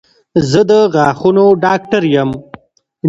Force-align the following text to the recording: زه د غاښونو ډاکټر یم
زه 0.49 0.61
د 0.69 0.71
غاښونو 0.93 1.45
ډاکټر 1.63 2.03
یم 2.15 2.29